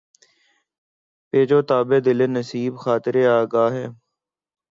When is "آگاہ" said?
3.39-3.69